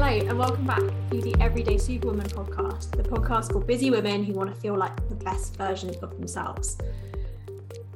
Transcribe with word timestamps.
Hello, 0.00 0.06
and 0.06 0.38
welcome 0.38 0.64
back 0.66 0.78
to 0.78 1.20
the 1.20 1.34
Everyday 1.40 1.78
Superwoman 1.78 2.28
podcast, 2.28 2.92
the 2.92 3.02
podcast 3.02 3.52
for 3.52 3.60
busy 3.60 3.90
women 3.90 4.22
who 4.22 4.34
want 4.34 4.54
to 4.54 4.60
feel 4.60 4.76
like 4.76 4.96
the 5.08 5.16
best 5.16 5.56
version 5.56 5.92
of 6.00 6.16
themselves. 6.16 6.78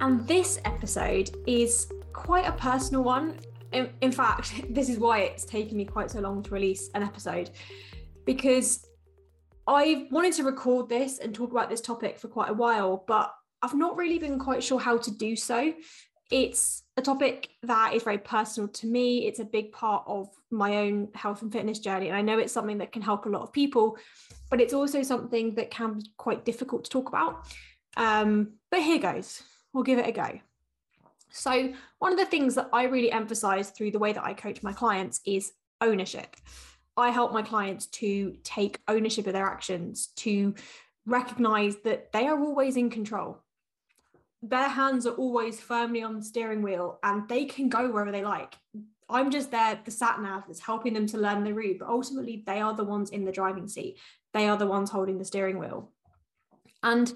And 0.01 0.27
this 0.27 0.61
episode 0.65 1.31
is 1.47 1.93
quite 2.13 2.47
a 2.47 2.53
personal 2.53 3.05
one. 3.05 3.39
In, 3.73 3.91
in 4.01 4.11
fact, 4.11 4.53
this 4.75 4.89
is 4.89 4.99
why 4.99 5.21
it's 5.21 5.45
taken 5.45 5.77
me 5.77 5.85
quite 5.85 6.11
so 6.11 6.19
long 6.19 6.43
to 6.43 6.51
release 6.51 6.91
an 6.97 7.05
episode 7.05 7.51
because 8.25 8.89
I've 9.69 10.11
wanted 10.11 10.33
to 10.35 10.43
record 10.43 10.89
this 10.89 11.19
and 11.19 11.33
talk 11.33 11.53
about 11.53 11.71
this 11.71 11.81
topic 11.81 12.19
for 12.19 12.27
quite 12.27 12.51
a 12.51 12.55
while, 12.55 13.05
but 13.07 13.33
I've 13.63 13.75
not 13.75 13.97
really 13.97 14.19
been 14.19 14.39
quite 14.39 14.65
sure 14.65 14.81
how 14.81 14.99
to 14.99 15.11
do 15.13 15.37
so. 15.37 15.73
It's 16.31 16.83
a 16.97 17.03
topic 17.03 17.51
that 17.63 17.95
is 17.95 18.03
very 18.03 18.19
personal 18.19 18.69
to 18.69 18.87
me. 18.87 19.27
It's 19.27 19.41
a 19.41 19.45
big 19.45 19.73
part 19.73 20.05
of 20.07 20.29
my 20.51 20.77
own 20.79 21.09
health 21.15 21.43
and 21.43 21.53
fitness 21.53 21.79
journey. 21.79 22.09
And 22.09 22.17
I 22.17 22.23
know 22.23 22.39
it's 22.39 22.53
something 22.53 22.79
that 22.79 22.93
can 22.93 23.03
help 23.03 23.27
a 23.27 23.29
lot 23.29 23.43
of 23.43 23.53
people, 23.53 23.99
but 24.51 24.61
it's 24.61 24.73
also 24.73 25.03
something 25.03 25.55
that 25.57 25.71
can 25.71 25.99
be 25.99 26.07
quite 26.17 26.45
difficult 26.45 26.85
to 26.85 26.91
talk 26.91 27.09
about. 27.09 27.47
Um, 27.97 28.55
but 28.71 28.83
here 28.83 28.99
goes, 28.99 29.43
we'll 29.73 29.85
give 29.85 29.99
it 29.99 30.09
a 30.09 30.13
go. 30.13 30.41
So, 31.31 31.73
one 31.99 32.13
of 32.13 32.19
the 32.19 32.27
things 32.27 32.55
that 32.55 32.69
I 32.73 32.85
really 32.85 33.11
emphasize 33.11 33.71
through 33.71 33.91
the 33.91 33.99
way 33.99 34.13
that 34.13 34.25
I 34.25 34.35
coach 34.35 34.63
my 34.63 34.73
clients 34.73 35.21
is 35.27 35.53
ownership. 35.81 36.37
I 36.97 37.11
help 37.11 37.33
my 37.33 37.43
clients 37.43 37.87
to 37.87 38.37
take 38.45 38.81
ownership 38.87 39.27
of 39.27 39.33
their 39.33 39.47
actions, 39.47 40.09
to 40.17 40.55
recognize 41.07 41.77
that 41.85 42.13
they 42.13 42.29
are 42.29 42.39
always 42.39 42.77
in 42.77 42.89
control. 42.89 43.44
Their 44.47 44.69
hands 44.69 45.07
are 45.07 45.15
always 45.15 45.59
firmly 45.59 46.03
on 46.03 46.17
the 46.17 46.23
steering 46.23 46.61
wheel 46.61 46.99
and 47.03 47.27
they 47.29 47.47
can 47.47 47.71
go 47.71 47.91
wherever 47.91 48.13
they 48.13 48.23
like. 48.23 48.55
I'm 49.09 49.31
just 49.31 49.51
there, 49.51 49.81
the 49.83 49.91
sat 49.91 50.21
nav 50.21 50.45
that's 50.47 50.61
helping 50.61 50.93
them 50.93 51.07
to 51.09 51.19
learn 51.19 51.45
the 51.45 51.55
route, 51.55 51.79
but 51.79 51.89
ultimately 51.89 52.43
they 52.47 52.61
are 52.61 52.75
the 52.75 52.85
ones 52.85 53.11
in 53.11 53.25
the 53.25 53.33
driving 53.33 53.69
seat. 53.69 53.99
They 54.35 54.47
are 54.47 54.59
the 54.59 54.67
ones 54.67 54.91
holding 54.91 55.17
the 55.17 55.25
steering 55.25 55.59
wheel. 55.59 55.91
And 56.83 57.11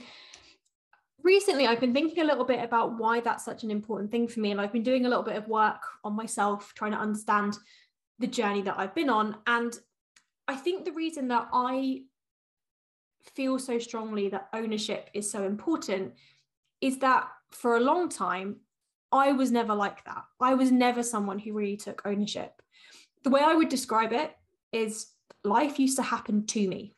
recently 1.23 1.67
I've 1.67 1.81
been 1.81 1.93
thinking 1.93 2.23
a 2.23 2.27
little 2.27 2.45
bit 2.45 2.65
about 2.65 2.97
why 2.97 3.21
that's 3.21 3.45
such 3.45 3.63
an 3.63 3.71
important 3.71 4.11
thing 4.11 4.27
for 4.27 4.41
me. 4.41 4.51
And 4.51 4.61
I've 4.61 4.73
been 4.73 4.83
doing 4.83 5.05
a 5.05 5.09
little 5.09 5.25
bit 5.25 5.37
of 5.37 5.49
work 5.49 5.83
on 6.05 6.17
myself, 6.17 6.73
trying 6.75 6.93
to 6.93 6.99
understand 6.99 7.59
the 8.19 8.27
journey 8.27 8.63
that 8.63 8.79
I've 8.79 8.95
been 8.95 9.11
on. 9.11 9.37
And 9.47 9.77
I 10.47 10.57
think 10.57 10.87
the 10.87 10.93
reason 10.93 11.29
that 11.29 11.49
I 11.53 12.05
feel 13.35 13.59
so 13.59 13.79
strongly 13.79 14.31
that 14.31 14.49
ownership 14.55 15.11
is 15.13 15.31
so 15.31 15.45
important 15.45 16.15
is 16.81 16.99
that 16.99 17.29
for 17.51 17.77
a 17.77 17.81
long 17.81 18.09
time, 18.09 18.57
I 19.11 19.33
was 19.33 19.51
never 19.51 19.75
like 19.75 20.05
that. 20.05 20.25
I 20.41 20.55
was 20.55 20.71
never 20.71 21.03
someone 21.03 21.39
who 21.39 21.53
really 21.53 21.77
took 21.77 22.03
ownership. 22.05 22.53
The 23.25 23.31
way 23.31 23.41
I 23.43 23.55
would 23.55 23.69
describe 23.69 24.13
it 24.13 24.35
is 24.73 25.07
life 25.45 25.79
used 25.79 25.97
to 25.97 26.03
happen 26.03 26.47
to 26.47 26.69
me. 26.69 26.95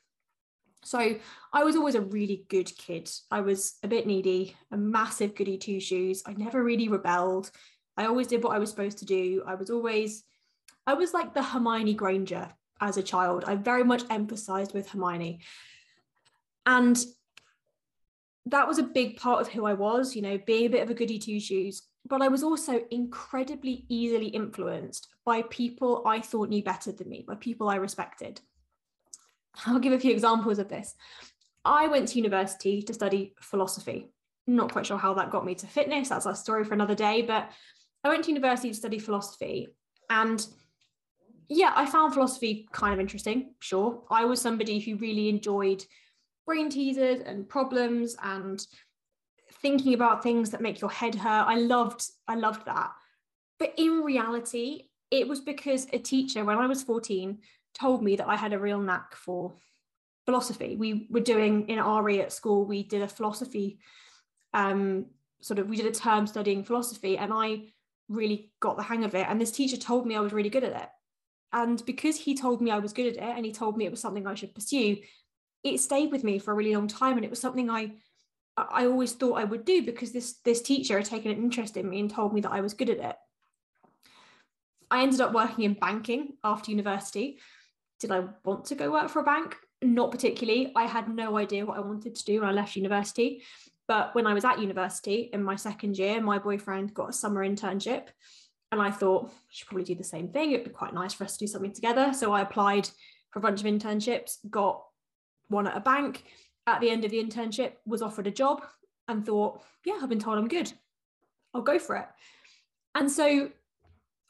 So 0.83 1.17
I 1.53 1.65
was 1.65 1.77
always 1.77 1.95
a 1.95 2.01
really 2.01 2.45
good 2.49 2.75
kid. 2.77 3.11
I 3.31 3.43
was 3.43 3.77
a 3.83 3.89
bit 3.89 4.07
needy, 4.07 4.57
a 4.73 4.77
massive 4.77 5.35
goody 5.35 5.59
two 5.59 5.79
shoes. 5.79 6.23
I 6.27 6.33
never 6.33 6.63
really 6.65 6.89
rebelled. 6.89 7.51
I 7.97 8.07
always 8.07 8.29
did 8.29 8.43
what 8.43 8.55
I 8.55 8.59
was 8.59 8.71
supposed 8.71 8.99
to 8.99 9.05
do. 9.05 9.43
I 9.47 9.55
was 9.55 9.71
always 9.71 10.25
I 10.87 10.95
was 10.95 11.13
like 11.13 11.35
the 11.35 11.43
Hermione 11.43 11.95
Granger 11.95 12.49
as 12.81 12.97
a 12.97 13.03
child. 13.03 13.45
I 13.47 13.55
very 13.57 13.85
much 13.85 14.03
emphasized 14.09 14.73
with 14.73 14.89
Hermione. 14.89 15.41
And 16.65 16.99
that 18.47 18.67
was 18.67 18.79
a 18.79 18.85
big 18.85 19.17
part 19.17 19.41
of 19.41 19.49
who 19.49 19.67
I 19.67 19.75
was, 19.75 20.17
you 20.17 20.23
know, 20.23 20.39
being 20.47 20.67
a 20.67 20.71
bit 20.71 20.83
of 20.83 20.91
a 20.91 20.95
goody 20.95 21.19
two 21.19 21.41
shoes. 21.41 21.83
But 22.07 22.23
I 22.23 22.29
was 22.29 22.43
also 22.43 22.83
incredibly 22.91 23.85
easily 23.89 24.29
influenced 24.29 25.09
by 25.25 25.43
people 25.43 26.03
I 26.07 26.21
thought 26.21 26.49
knew 26.49 26.63
better 26.63 26.93
than 26.93 27.09
me, 27.09 27.25
by 27.27 27.35
people 27.35 27.69
I 27.69 27.77
respected. 27.77 28.41
I'll 29.67 29.79
give 29.79 29.93
a 29.93 29.99
few 29.99 30.13
examples 30.13 30.59
of 30.59 30.69
this. 30.69 30.95
I 31.65 31.89
went 31.89 32.09
to 32.09 32.17
university 32.17 32.83
to 32.83 32.95
study 32.95 33.35
philosophy. 33.41 34.11
Not 34.47 34.73
quite 34.73 34.87
sure 34.87 34.97
how 34.97 35.15
that 35.15 35.31
got 35.31 35.45
me 35.45 35.55
to 35.57 35.67
fitness. 35.67 36.09
That's 36.09 36.27
a 36.27 36.35
story 36.35 36.65
for 36.65 36.75
another 36.75 36.95
day. 36.95 37.23
But 37.23 37.51
I 38.03 38.09
went 38.09 38.25
to 38.25 38.31
university 38.31 38.71
to 38.71 38.75
study 38.75 38.99
philosophy. 38.99 39.69
And 40.09 40.45
yeah, 41.49 41.73
I 41.75 41.85
found 41.85 42.15
philosophy 42.15 42.69
kind 42.73 42.95
of 42.95 43.01
interesting, 43.01 43.55
sure. 43.59 44.05
I 44.11 44.25
was 44.25 44.41
somebody 44.41 44.79
who 44.79 44.97
really 44.97 45.29
enjoyed 45.29 45.85
brain 46.47 46.71
teasers 46.71 47.21
and 47.21 47.49
problems 47.49 48.17
and 48.23 48.65
thinking 49.63 49.95
about 49.95 50.23
things 50.23 50.51
that 50.51 50.61
make 50.61 50.81
your 50.81 50.91
head 50.91 51.15
hurt. 51.15 51.47
I 51.47 51.57
loved, 51.57 52.05
I 52.27 52.35
loved 52.35 52.67
that. 52.67 52.93
But 53.59 53.75
in 53.77 54.03
reality, 54.03 54.89
it 55.11 55.29
was 55.29 55.41
because 55.41 55.87
a 55.93 55.99
teacher, 55.99 56.45
when 56.45 56.59
I 56.59 56.67
was 56.67 56.83
14, 56.83 57.39
told 57.75 58.03
me 58.03 58.17
that 58.17 58.29
I 58.29 58.37
had 58.37 58.53
a 58.53 58.59
real 58.59 58.81
knack 58.81 59.15
for 59.15 59.55
philosophy. 60.25 60.77
We 60.77 61.07
were 61.11 61.21
doing 61.21 61.69
in 61.69 61.83
RE 61.83 62.21
at 62.21 62.33
school, 62.33 62.65
we 62.65 62.83
did 62.83 63.03
a 63.03 63.09
philosophy 63.09 63.79
um, 64.53 65.07
sort 65.41 65.59
of, 65.59 65.69
we 65.69 65.77
did 65.77 65.87
a 65.87 65.93
term 65.93 66.27
studying 66.27 66.65
philosophy, 66.65 67.17
and 67.17 67.33
I 67.33 67.73
really 68.09 68.53
got 68.61 68.77
the 68.77 68.83
hang 68.83 69.05
of 69.05 69.15
it. 69.15 69.27
And 69.29 69.41
this 69.41 69.53
teacher 69.53 69.77
told 69.77 70.07
me 70.07 70.17
I 70.17 70.21
was 70.21 70.33
really 70.33 70.51
good 70.51 70.65
at 70.65 70.83
it. 70.83 70.89
And 71.53 71.85
because 71.87 72.17
he 72.17 72.37
told 72.37 72.61
me 72.61 72.71
I 72.71 72.79
was 72.79 72.93
good 72.93 73.07
at 73.07 73.23
it 73.23 73.37
and 73.37 73.45
he 73.45 73.53
told 73.53 73.77
me 73.77 73.85
it 73.85 73.91
was 73.91 74.01
something 74.01 74.27
I 74.27 74.35
should 74.35 74.55
pursue, 74.55 74.99
it 75.63 75.79
stayed 75.79 76.11
with 76.11 76.25
me 76.25 76.39
for 76.39 76.53
a 76.53 76.55
really 76.55 76.75
long 76.75 76.89
time. 76.89 77.17
And 77.17 77.25
it 77.25 77.31
was 77.31 77.41
something 77.41 77.71
I 77.71 77.93
I 78.57 78.87
always 78.87 79.13
thought 79.13 79.39
I 79.39 79.45
would 79.45 79.65
do 79.65 79.83
because 79.83 80.13
this 80.13 80.35
this 80.45 80.63
teacher 80.63 80.97
had 80.97 81.07
taken 81.07 81.31
an 81.31 81.39
interest 81.39 81.77
in 81.77 81.89
me 81.89 82.01
and 82.01 82.11
told 82.11 82.33
me 82.35 82.41
that 82.43 82.53
I 82.53 82.61
was 82.61 82.75
good 82.75 82.91
at 82.91 82.99
it. 82.99 83.17
I 84.91 85.03
ended 85.03 85.21
up 85.21 85.33
working 85.33 85.65
in 85.65 85.75
banking 85.75 86.35
after 86.43 86.71
university. 86.71 87.39
Did 88.01 88.11
I 88.11 88.25
want 88.45 88.65
to 88.67 88.75
go 88.75 88.91
work 88.91 89.09
for 89.09 89.21
a 89.21 89.25
bank? 89.25 89.57
Not 89.83 90.11
particularly. 90.11 90.73
I 90.75 90.85
had 90.85 91.09
no 91.09 91.39
idea 91.39 91.65
what 91.65 91.77
I 91.77 91.81
wanted 91.81 92.15
to 92.17 92.25
do 92.25 92.41
when 92.41 92.49
I 92.49 92.53
left 92.53 92.77
university. 92.77 93.45
But 93.87 94.15
when 94.15 94.27
I 94.27 94.35
was 94.35 94.45
at 94.45 94.61
university 94.61 95.31
in 95.33 95.43
my 95.43 95.57
second 95.57 95.99
year, 95.99 96.21
my 96.21 96.39
boyfriend 96.39 96.95
got 96.95 97.11
a 97.11 97.13
summer 97.13 97.47
internship 97.47 98.09
and 98.73 98.81
I 98.81 98.91
thought 98.91 99.31
I 99.31 99.33
should 99.49 99.67
probably 99.69 99.85
do 99.85 99.95
the 99.95 100.05
same 100.05 100.29
thing. 100.29 100.53
It'd 100.53 100.65
be 100.65 100.71
quite 100.71 100.95
nice 100.95 101.13
for 101.13 101.25
us 101.25 101.37
to 101.37 101.45
do 101.45 101.51
something 101.51 101.73
together. 101.73 102.13
So 102.13 102.33
I 102.33 102.43
applied 102.43 102.89
for 103.31 103.39
a 103.39 103.43
bunch 103.43 103.61
of 103.61 103.67
internships, 103.67 104.39
got 104.49 104.85
one 105.51 105.67
at 105.67 105.77
a 105.77 105.81
bank. 105.81 106.25
At 106.67 106.81
the 106.81 106.91
end 106.91 107.05
of 107.05 107.11
the 107.11 107.23
internship, 107.23 107.73
was 107.87 108.03
offered 108.03 108.27
a 108.27 108.31
job 108.31 108.63
and 109.09 109.25
thought, 109.25 109.63
yeah, 109.85 109.99
I've 110.01 110.09
been 110.09 110.21
told 110.21 110.39
I'm 110.39 110.49
good. 110.49 110.73
I'll 111.53 111.63
go 111.63 111.79
for 111.79 111.97
it. 111.97 112.07
And 112.95 113.11
so 113.11 113.51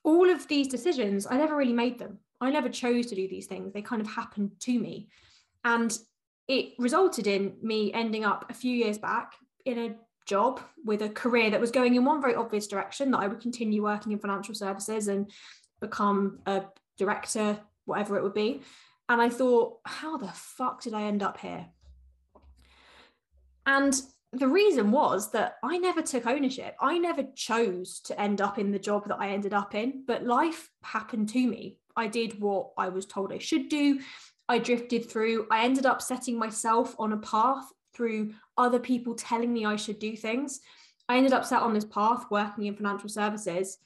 all 0.05 0.31
of 0.31 0.49
these 0.49 0.69
decisions, 0.69 1.27
I 1.29 1.37
never 1.37 1.57
really 1.57 1.73
made 1.73 1.99
them. 1.99 2.19
I 2.41 2.51
never 2.51 2.69
chose 2.69 3.07
to 3.07 3.15
do 3.15 3.29
these 3.29 3.47
things. 3.47 3.73
They 3.73 3.83
kind 3.83 4.01
of 4.01 4.09
happened 4.09 4.53
to 4.61 4.79
me. 4.79 5.09
And 5.65 5.97
it 6.49 6.73
resulted 6.79 7.27
in 7.27 7.57
me 7.63 7.93
ending 7.93 8.25
up 8.25 8.47
a 8.49 8.55
few 8.55 8.75
years 8.75 8.97
back 8.99 9.35
in 9.67 9.79
a 9.79 9.95
job 10.27 10.61
with 10.85 11.03
a 11.03 11.09
career 11.09 11.51
that 11.51 11.61
was 11.61 11.71
going 11.71 11.95
in 11.95 12.05
one 12.05 12.23
very 12.23 12.35
obvious 12.35 12.67
direction 12.67 13.11
that 13.11 13.19
I 13.19 13.27
would 13.27 13.41
continue 13.41 13.83
working 13.83 14.13
in 14.13 14.19
financial 14.19 14.55
services 14.55 15.09
and 15.09 15.31
become 15.81 16.39
a 16.47 16.63
director, 16.99 17.59
whatever 17.85 18.17
it 18.17 18.23
would 18.23 18.35
be. 18.35 18.63
And 19.11 19.21
I 19.21 19.29
thought, 19.29 19.81
how 19.85 20.17
the 20.19 20.29
fuck 20.29 20.83
did 20.83 20.95
I 20.95 21.03
end 21.03 21.21
up 21.21 21.39
here? 21.39 21.67
And 23.67 24.01
the 24.33 24.47
reason 24.47 24.93
was 24.93 25.33
that 25.33 25.57
I 25.65 25.79
never 25.79 26.01
took 26.01 26.29
ownership. 26.29 26.77
I 26.81 26.97
never 26.97 27.25
chose 27.35 27.99
to 28.03 28.19
end 28.19 28.41
up 28.41 28.57
in 28.57 28.71
the 28.71 28.79
job 28.79 29.09
that 29.09 29.19
I 29.19 29.31
ended 29.31 29.53
up 29.53 29.75
in, 29.75 30.05
but 30.07 30.25
life 30.25 30.71
happened 30.85 31.29
to 31.31 31.45
me. 31.45 31.79
I 31.97 32.07
did 32.07 32.41
what 32.41 32.71
I 32.79 32.89
was 32.89 33.05
told 33.05 33.33
I 33.33 33.39
should 33.39 33.69
do. 33.69 33.99
I 34.49 34.59
drifted 34.59 35.11
through. 35.11 35.49
I 35.51 35.65
ended 35.65 35.87
up 35.87 36.01
setting 36.01 36.39
myself 36.39 36.95
on 36.97 37.13
a 37.13 37.19
path 37.19 37.65
through 37.93 38.35
other 38.57 38.79
people 38.79 39.17
telling 39.17 39.53
me 39.53 39.67
I 39.67 39.75
should 39.75 39.99
do 39.99 40.17
things. 40.17 40.61
I 41.09 41.17
ended 41.17 41.33
up 41.33 41.45
set 41.45 41.63
on 41.63 41.75
this 41.75 41.85
path 41.85 42.27
working 42.31 42.67
in 42.67 42.77
financial 42.77 43.09
services. 43.09 43.79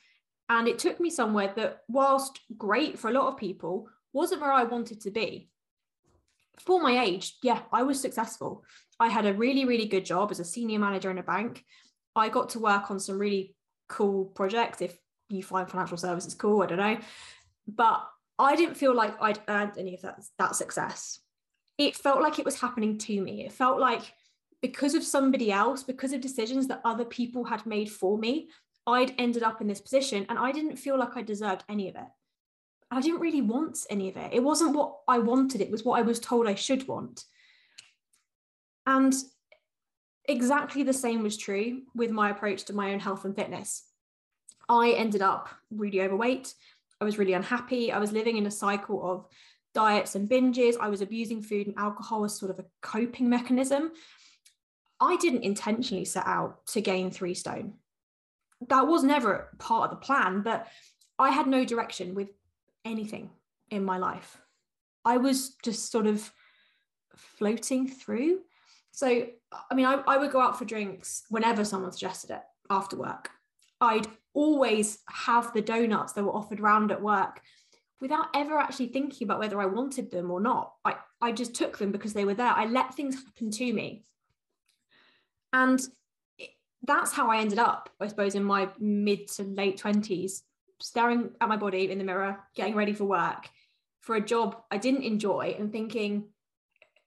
And 0.51 0.69
it 0.69 0.79
took 0.79 1.01
me 1.01 1.09
somewhere 1.09 1.51
that, 1.57 1.81
whilst 1.89 2.41
great 2.59 2.99
for 2.99 3.09
a 3.09 3.15
lot 3.15 3.33
of 3.33 3.39
people, 3.39 3.89
wasn't 4.15 4.41
where 4.41 4.53
I 4.53 4.65
wanted 4.65 5.03
to 5.03 5.11
be. 5.11 5.51
For 6.61 6.81
my 6.81 7.05
age, 7.05 7.37
yeah, 7.43 7.63
I 7.73 7.83
was 7.83 8.01
successful. 8.01 8.65
I 8.99 9.09
had 9.09 9.27
a 9.27 9.35
really, 9.35 9.65
really 9.65 9.87
good 9.87 10.05
job 10.05 10.31
as 10.31 10.41
a 10.41 10.45
senior 10.45 10.79
manager 10.79 11.11
in 11.11 11.19
a 11.19 11.23
bank. 11.23 11.65
I 12.17 12.29
got 12.29 12.51
to 12.51 12.61
work 12.61 12.91
on 12.91 13.01
some 13.01 13.19
really 13.19 13.55
cool 13.89 14.27
projects. 14.27 14.81
If 14.81 14.97
you 15.29 15.43
find 15.43 15.69
financial 15.69 15.99
services 15.99 16.35
cool, 16.35 16.63
I 16.63 16.67
don't 16.67 16.79
know. 16.79 16.99
But 17.67 18.07
I 18.39 18.57
didn't 18.57 18.77
feel 18.77 18.95
like 18.95 19.21
I'd 19.21 19.41
earned 19.49 19.73
any 19.77 19.95
of 19.95 20.03
that, 20.03 20.25
that 20.39 20.57
success 20.57 21.21
it 21.79 21.97
felt 21.97 22.23
like 22.23 22.39
it 22.39 22.45
was 22.45 22.61
happening 22.61 22.99
to 22.99 23.21
me. 23.21 23.45
It 23.45 23.53
felt 23.53 23.81
like 23.81 24.13
because 24.63 24.95
of 24.95 25.05
somebody 25.05 25.51
else, 25.51 25.83
because 25.83 26.13
of 26.13 26.21
decisions 26.21 26.69
that 26.69 26.81
other 26.85 27.05
people 27.05 27.45
had 27.45 27.67
made 27.67 27.91
for 27.91 28.17
me, 28.17 28.49
I'd 28.87 29.15
ended 29.19 29.43
up 29.43 29.61
in 29.61 29.67
this 29.67 29.81
position 29.81 30.27
and 30.29 30.39
I 30.39 30.53
didn't 30.53 30.77
feel 30.77 30.99
like 30.99 31.17
I 31.17 31.23
deserved 31.23 31.65
any 31.69 31.89
of 31.89 31.97
it. 31.97 32.07
I 32.95 33.01
didn't 33.01 33.21
really 33.21 33.43
want 33.43 33.79
any 33.91 34.09
of 34.09 34.17
it. 34.17 34.33
It 34.33 34.43
wasn't 34.43 34.77
what 34.77 34.99
I 35.09 35.19
wanted, 35.19 35.61
it 35.61 35.71
was 35.71 35.85
what 35.85 35.99
I 35.99 36.03
was 36.03 36.21
told 36.21 36.47
I 36.47 36.55
should 36.55 36.87
want. 36.87 37.25
And 38.87 39.15
exactly 40.27 40.83
the 40.83 40.93
same 40.93 41.23
was 41.23 41.37
true 41.37 41.83
with 41.95 42.11
my 42.11 42.31
approach 42.31 42.65
to 42.65 42.73
my 42.73 42.93
own 42.93 43.01
health 43.01 43.25
and 43.25 43.35
fitness. 43.35 43.85
I 44.69 44.93
ended 44.93 45.23
up 45.23 45.49
really 45.71 46.01
overweight. 46.01 46.55
I 47.01 47.05
was 47.05 47.19
really 47.19 47.33
unhappy. 47.33 47.93
I 47.93 47.99
was 47.99 48.13
living 48.13 48.37
in 48.37 48.47
a 48.47 48.51
cycle 48.51 49.05
of 49.11 49.27
diets 49.75 50.15
and 50.15 50.29
binges. 50.29 50.77
I 50.81 50.89
was 50.89 51.01
abusing 51.01 51.43
food 51.43 51.67
and 51.67 51.77
alcohol 51.77 52.25
as 52.25 52.39
sort 52.39 52.51
of 52.51 52.59
a 52.59 52.65
coping 52.81 53.29
mechanism. 53.29 53.93
I 55.01 55.17
didn't 55.17 55.43
intentionally 55.43 56.05
set 56.05 56.27
out 56.27 56.65
to 56.69 56.81
gain 56.81 57.11
three 57.11 57.35
stone. 57.35 57.75
That 58.69 58.87
was 58.87 59.03
never 59.03 59.51
part 59.59 59.91
of 59.91 59.99
the 59.99 60.05
plan, 60.05 60.43
but 60.43 60.69
I 61.19 61.31
had 61.31 61.47
no 61.47 61.65
direction 61.65 62.15
with 62.15 62.29
anything 62.85 63.31
in 63.71 63.85
my 63.85 63.99
life. 63.99 64.39
I 65.05 65.19
was 65.19 65.57
just 65.63 65.91
sort 65.91 66.07
of 66.07 66.33
floating 67.17 67.89
through. 67.89 68.41
So, 68.93 69.27
I 69.71 69.75
mean, 69.75 69.87
I, 69.87 69.95
I 70.07 70.17
would 70.17 70.31
go 70.31 70.41
out 70.41 70.59
for 70.59 70.65
drinks 70.65 71.25
whenever 71.29 71.65
someone 71.65 71.93
suggested 71.93 72.31
it 72.31 72.43
after 72.71 72.97
work. 72.97 73.31
I'd 73.81 74.07
always 74.33 74.99
have 75.09 75.53
the 75.53 75.61
donuts 75.61 76.13
that 76.13 76.25
were 76.25 76.35
offered 76.35 76.61
round 76.61 76.91
at 76.91 77.03
work 77.03 77.41
without 78.01 78.27
ever 78.35 78.59
actually 78.59 78.89
thinking 78.89 79.27
about 79.27 79.39
whether 79.39 79.61
I 79.61 79.67
wanted 79.67 80.11
them 80.11 80.31
or 80.31 80.41
not. 80.41 80.75
I, 80.85 80.97
I 81.21 81.33
just 81.33 81.55
took 81.55 81.79
them 81.79 81.93
because 81.93 82.13
they 82.13 82.25
were 82.25 82.35
there. 82.35 82.53
I 82.53 82.67
let 82.67 82.95
things 82.95 83.17
happen 83.17 83.51
to 83.51 83.73
me. 83.73 84.05
And 85.53 85.81
that's 86.83 87.13
how 87.13 87.31
I 87.31 87.39
ended 87.39 87.59
up, 87.59 87.89
I 88.01 88.09
suppose, 88.09 88.35
in 88.35 88.45
my 88.45 88.69
mid 88.79 89.29
to 89.33 89.45
late 89.45 89.81
20s, 89.81 90.43
staring 90.81 91.31
at 91.41 91.49
my 91.49 91.57
body 91.57 91.91
in 91.91 91.99
the 91.99 92.05
mirror, 92.05 92.39
getting 92.55 92.75
ready 92.75 92.93
for 92.93 93.05
work 93.05 93.49
for 94.05 94.17
a 94.17 94.21
job 94.21 94.63
I 94.71 94.77
didn't 94.77 95.03
enjoy 95.03 95.57
and 95.59 95.73
thinking, 95.73 96.29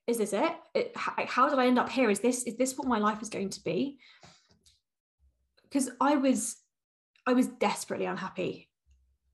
is 0.07 0.17
this 0.17 0.33
it? 0.33 0.51
it 0.73 0.95
how 0.95 1.47
did 1.47 1.59
I 1.59 1.67
end 1.67 1.77
up 1.77 1.89
here? 1.89 2.09
Is 2.09 2.19
this 2.19 2.43
is 2.43 2.57
this 2.57 2.75
what 2.77 2.87
my 2.87 2.97
life 2.97 3.21
is 3.21 3.29
going 3.29 3.51
to 3.51 3.63
be? 3.63 3.99
Because 5.63 5.91
I 6.01 6.15
was 6.15 6.57
I 7.27 7.33
was 7.33 7.47
desperately 7.47 8.05
unhappy. 8.05 8.69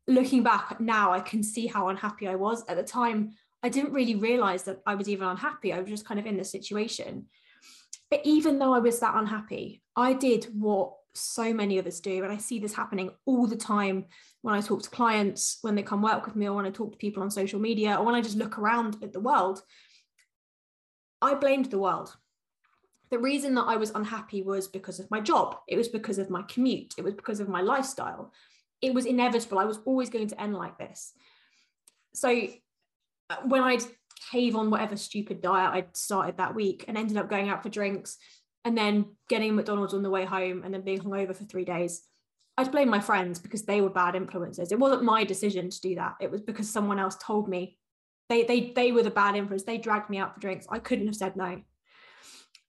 Looking 0.07 0.44
back 0.44 0.81
now, 0.81 1.13
I 1.13 1.21
can 1.21 1.41
see 1.41 1.68
how 1.68 1.88
unhappy 1.88 2.27
I 2.27 2.36
was. 2.36 2.65
At 2.68 2.75
the 2.75 2.83
time, 2.83 3.36
I 3.62 3.69
didn't 3.69 3.94
really 3.94 4.15
realize 4.15 4.63
that 4.63 4.81
I 4.86 4.95
was 4.95 5.07
even 5.07 5.27
unhappy. 5.27 5.71
I 5.71 5.79
was 5.79 5.89
just 5.89 6.06
kind 6.06 6.19
of 6.19 6.25
in 6.25 6.36
the 6.36 6.44
situation. 6.44 7.27
But 8.09 8.21
even 8.25 8.59
though 8.59 8.74
I 8.74 8.79
was 8.79 9.00
that 9.00 9.15
unhappy, 9.15 9.81
I 9.95 10.12
did 10.12 10.50
what 10.53 10.95
so 11.15 11.54
many 11.54 11.77
of 11.77 11.88
us 11.88 12.00
do. 12.00 12.24
And 12.24 12.31
I 12.31 12.38
see 12.38 12.60
this 12.60 12.74
happening 12.74 13.12
all 13.25 13.48
the 13.48 13.56
time 13.56 14.06
when 14.42 14.56
I 14.56 14.62
talk 14.62 14.83
to 14.83 14.89
clients, 14.89 15.60
when 15.62 15.75
they 15.75 15.83
come 15.83 16.01
work 16.01 16.25
with 16.25 16.36
me, 16.36 16.48
or 16.48 16.54
when 16.54 16.65
I 16.65 16.71
talk 16.71 16.92
to 16.92 16.98
people 16.98 17.24
on 17.24 17.31
social 17.31 17.60
media, 17.60 17.95
or 17.95 18.06
when 18.06 18.15
I 18.15 18.21
just 18.21 18.38
look 18.38 18.57
around 18.57 18.98
at 19.04 19.13
the 19.13 19.19
world. 19.19 19.62
I 21.21 21.36
blamed 21.36 21.65
the 21.65 21.80
world. 21.80 22.15
The 23.10 23.19
reason 23.19 23.56
that 23.56 23.68
I 23.68 23.75
was 23.75 23.92
unhappy 23.92 24.42
was 24.42 24.68
because 24.68 25.00
of 25.00 25.10
my 25.12 25.19
job, 25.19 25.57
it 25.68 25.77
was 25.77 25.88
because 25.88 26.18
of 26.18 26.30
my 26.30 26.42
commute, 26.44 26.95
it 26.98 27.04
was 27.04 27.13
because 27.13 27.39
of 27.39 27.48
my 27.48 27.62
lifestyle. 27.62 28.33
It 28.81 28.94
was 28.94 29.06
inevitable. 29.06 29.60
I 29.60 29.65
was 29.65 29.80
always 29.86 30.10
going 30.10 30.27
to 30.27 30.42
end 30.42 30.56
like 30.56 30.77
this. 30.77 31.13
So 32.13 32.48
uh, 33.30 33.36
when 33.45 33.62
I'd 33.62 33.83
cave 34.31 34.56
on 34.56 34.69
whatever 34.69 34.95
stupid 34.95 35.42
diet 35.42 35.74
I'd 35.74 35.98
started 35.98 36.38
that 36.38 36.56
week 36.56 36.86
and 36.88 36.98
ended 36.98 37.18
up 37.18 37.30
going 37.30 37.50
out 37.50 37.62
for 37.62 37.69
drinks 37.69 38.18
and 38.65 38.77
then 38.77 39.06
getting 39.30 39.56
McDonald's 39.56 39.94
on 39.94 40.04
the 40.04 40.10
way 40.10 40.25
home 40.25 40.63
and 40.63 40.74
then 40.74 40.81
being 40.81 41.00
hungover 41.00 41.36
for 41.36 41.44
three 41.44 41.65
days. 41.65 42.01
I'd 42.57 42.71
blame 42.71 42.89
my 42.89 43.00
friends 43.00 43.39
because 43.39 43.63
they 43.63 43.81
were 43.81 43.89
bad 43.89 44.15
influences. 44.15 44.71
It 44.71 44.80
wasn't 44.80 45.04
my 45.04 45.24
decision 45.24 45.69
to 45.69 45.81
do 45.81 45.95
that. 45.95 46.15
It 46.21 46.30
was 46.30 46.42
because 46.42 46.69
someone 46.69 47.00
else 47.00 47.18
told 47.18 47.50
me 47.50 47.77
they 48.30 48.44
they 48.44 48.71
they 48.75 48.92
were 48.92 49.04
the 49.04 49.10
bad 49.10 49.36
influence. 49.36 49.63
They 49.63 49.77
dragged 49.77 50.10
me 50.10 50.19
out 50.19 50.33
for 50.33 50.39
drinks. 50.39 50.68
I 50.69 50.80
couldn't 50.80 51.07
have 51.07 51.15
said 51.15 51.36
no. 51.36 51.62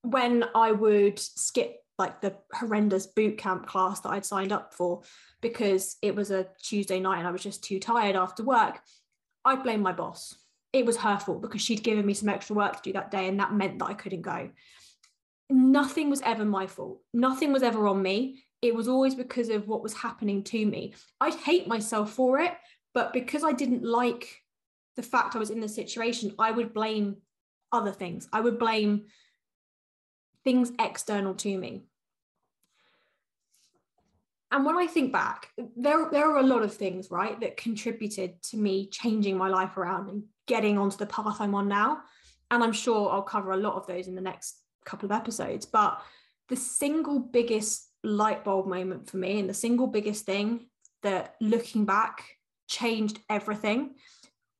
When 0.02 0.44
I 0.54 0.72
would 0.72 1.18
skip 1.18 1.80
like 1.98 2.20
the 2.20 2.34
horrendous 2.52 3.06
boot 3.06 3.38
camp 3.38 3.66
class 3.66 4.00
that 4.00 4.10
I'd 4.10 4.24
signed 4.24 4.52
up 4.52 4.74
for 4.74 5.02
because 5.40 5.96
it 6.02 6.14
was 6.16 6.30
a 6.30 6.48
Tuesday 6.62 6.98
night 6.98 7.18
and 7.18 7.28
I 7.28 7.30
was 7.30 7.42
just 7.42 7.62
too 7.62 7.78
tired 7.78 8.16
after 8.16 8.42
work, 8.42 8.80
I'd 9.44 9.62
blame 9.62 9.80
my 9.80 9.92
boss 9.92 10.34
it 10.74 10.84
was 10.84 10.96
her 10.96 11.18
fault 11.18 11.40
because 11.40 11.62
she'd 11.62 11.84
given 11.84 12.04
me 12.04 12.12
some 12.12 12.28
extra 12.28 12.56
work 12.56 12.76
to 12.76 12.82
do 12.82 12.92
that 12.92 13.12
day 13.12 13.28
and 13.28 13.38
that 13.38 13.54
meant 13.54 13.78
that 13.78 13.86
I 13.86 13.94
couldn't 13.94 14.22
go. 14.22 14.50
Nothing 15.50 16.10
was 16.10 16.22
ever 16.22 16.44
my 16.44 16.66
fault. 16.66 17.00
Nothing 17.12 17.52
was 17.52 17.62
ever 17.62 17.86
on 17.86 18.02
me. 18.02 18.44
It 18.62 18.74
was 18.74 18.88
always 18.88 19.14
because 19.14 19.50
of 19.50 19.68
what 19.68 19.82
was 19.82 19.92
happening 19.94 20.42
to 20.44 20.66
me. 20.66 20.94
I'd 21.20 21.34
hate 21.34 21.68
myself 21.68 22.12
for 22.12 22.40
it, 22.40 22.52
but 22.94 23.12
because 23.12 23.44
I 23.44 23.52
didn't 23.52 23.84
like 23.84 24.40
the 24.96 25.02
fact 25.02 25.36
I 25.36 25.38
was 25.38 25.50
in 25.50 25.60
the 25.60 25.68
situation, 25.68 26.34
I 26.38 26.50
would 26.50 26.72
blame 26.72 27.16
other 27.72 27.92
things. 27.92 28.28
I 28.32 28.40
would 28.40 28.58
blame 28.58 29.06
things 30.44 30.72
external 30.78 31.34
to 31.34 31.58
me. 31.58 31.82
And 34.50 34.64
when 34.64 34.76
I 34.76 34.86
think 34.86 35.12
back, 35.12 35.50
there, 35.76 36.08
there 36.12 36.30
are 36.30 36.38
a 36.38 36.46
lot 36.46 36.62
of 36.62 36.72
things, 36.72 37.10
right, 37.10 37.38
that 37.40 37.56
contributed 37.56 38.40
to 38.44 38.56
me 38.56 38.88
changing 38.88 39.36
my 39.36 39.48
life 39.48 39.76
around 39.76 40.08
and 40.08 40.22
getting 40.46 40.78
onto 40.78 40.96
the 40.96 41.06
path 41.06 41.40
I'm 41.40 41.56
on 41.56 41.66
now. 41.66 42.02
And 42.50 42.62
I'm 42.62 42.72
sure 42.72 43.10
I'll 43.10 43.22
cover 43.22 43.50
a 43.50 43.56
lot 43.56 43.74
of 43.74 43.86
those 43.88 44.06
in 44.06 44.14
the 44.14 44.20
next 44.20 44.63
couple 44.84 45.06
of 45.06 45.12
episodes. 45.12 45.66
But 45.66 46.00
the 46.48 46.56
single 46.56 47.18
biggest 47.18 47.88
light 48.02 48.44
bulb 48.44 48.66
moment 48.66 49.08
for 49.08 49.16
me, 49.16 49.40
and 49.40 49.48
the 49.48 49.54
single 49.54 49.86
biggest 49.86 50.26
thing 50.26 50.66
that 51.02 51.34
looking 51.40 51.84
back 51.84 52.24
changed 52.68 53.20
everything, 53.28 53.94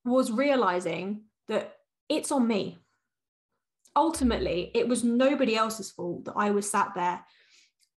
was 0.04 0.30
realizing 0.30 1.22
that 1.48 1.76
it's 2.08 2.32
on 2.32 2.46
me. 2.46 2.78
Ultimately, 3.96 4.70
it 4.74 4.88
was 4.88 5.04
nobody 5.04 5.56
else's 5.56 5.90
fault 5.90 6.24
that 6.24 6.34
I 6.36 6.50
was 6.50 6.70
sat 6.70 6.92
there 6.94 7.24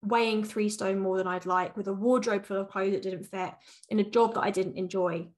weighing 0.03 0.45
three 0.45 0.69
stone 0.69 1.01
more 1.01 1.17
than 1.17 1.27
I'd 1.27 1.47
like, 1.47 1.77
with 1.77 1.89
a 1.89 1.93
wardrobe 1.93 2.47
full 2.47 2.59
of 2.61 2.69
clothes 2.69 2.93
that 2.93 3.03
didn't 3.03 3.25
fit, 3.25 3.53
in 3.89 3.99
a 3.99 4.05
job 4.05 4.35
that 4.35 4.43
I 4.43 4.51
didn't 4.51 4.77
enjoy, 4.77 5.29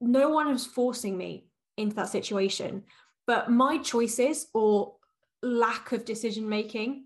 no 0.00 0.30
one 0.30 0.50
was 0.50 0.64
forcing 0.64 1.18
me 1.18 1.46
into 1.76 1.96
that 1.96 2.08
situation 2.08 2.84
but 3.30 3.48
my 3.48 3.78
choices 3.78 4.48
or 4.54 4.96
lack 5.42 5.92
of 5.92 6.04
decision 6.04 6.48
making 6.48 7.04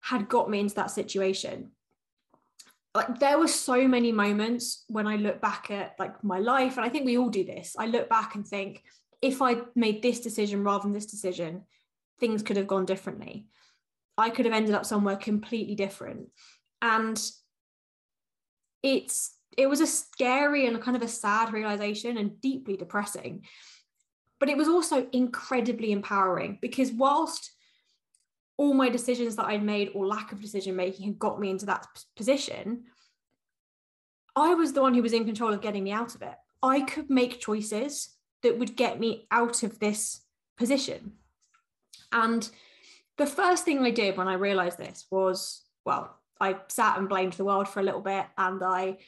had 0.00 0.28
got 0.28 0.50
me 0.50 0.60
into 0.60 0.74
that 0.76 0.90
situation. 0.90 1.70
Like 2.94 3.18
there 3.18 3.38
were 3.38 3.48
so 3.48 3.86
many 3.86 4.10
moments 4.10 4.84
when 4.88 5.06
i 5.06 5.16
look 5.16 5.40
back 5.40 5.70
at 5.70 5.96
like 5.98 6.24
my 6.24 6.38
life 6.38 6.76
and 6.76 6.86
i 6.86 6.88
think 6.88 7.04
we 7.04 7.18
all 7.18 7.28
do 7.28 7.44
this. 7.44 7.76
I 7.78 7.86
look 7.86 8.08
back 8.08 8.34
and 8.34 8.46
think 8.46 8.82
if 9.20 9.42
i 9.42 9.56
made 9.74 10.02
this 10.02 10.20
decision 10.20 10.64
rather 10.64 10.82
than 10.82 10.92
this 10.92 11.06
decision 11.06 11.64
things 12.18 12.42
could 12.42 12.56
have 12.56 12.66
gone 12.66 12.86
differently. 12.86 13.46
I 14.18 14.30
could 14.30 14.46
have 14.46 14.54
ended 14.54 14.74
up 14.74 14.86
somewhere 14.86 15.16
completely 15.16 15.74
different. 15.74 16.28
And 16.80 17.20
it's 18.82 19.34
it 19.56 19.68
was 19.68 19.80
a 19.80 19.86
scary 19.86 20.66
and 20.66 20.80
kind 20.82 20.96
of 20.96 21.02
a 21.02 21.08
sad 21.08 21.52
realization 21.52 22.18
and 22.18 22.40
deeply 22.40 22.76
depressing. 22.76 23.44
But 24.38 24.48
it 24.48 24.56
was 24.56 24.68
also 24.68 25.06
incredibly 25.12 25.92
empowering 25.92 26.58
because 26.60 26.92
whilst 26.92 27.52
all 28.58 28.74
my 28.74 28.88
decisions 28.88 29.36
that 29.36 29.46
I'd 29.46 29.62
made 29.62 29.90
or 29.94 30.06
lack 30.06 30.32
of 30.32 30.40
decision 30.40 30.76
making 30.76 31.06
had 31.06 31.18
got 31.18 31.40
me 31.40 31.50
into 31.50 31.66
that 31.66 31.86
position, 32.16 32.84
I 34.34 34.54
was 34.54 34.72
the 34.72 34.82
one 34.82 34.94
who 34.94 35.02
was 35.02 35.12
in 35.12 35.24
control 35.24 35.52
of 35.52 35.62
getting 35.62 35.84
me 35.84 35.92
out 35.92 36.14
of 36.14 36.22
it. 36.22 36.34
I 36.62 36.82
could 36.82 37.08
make 37.08 37.40
choices 37.40 38.10
that 38.42 38.58
would 38.58 38.76
get 38.76 39.00
me 39.00 39.26
out 39.30 39.62
of 39.62 39.78
this 39.78 40.20
position. 40.56 41.12
And 42.12 42.48
the 43.16 43.26
first 43.26 43.64
thing 43.64 43.78
I 43.78 43.90
did 43.90 44.16
when 44.16 44.28
I 44.28 44.34
realized 44.34 44.78
this 44.78 45.06
was, 45.10 45.62
well, 45.84 46.16
I 46.40 46.56
sat 46.68 46.98
and 46.98 47.08
blamed 47.08 47.34
the 47.34 47.44
world 47.44 47.68
for 47.68 47.80
a 47.80 47.82
little 47.82 48.00
bit 48.00 48.26
and 48.36 48.62
I 48.62 48.98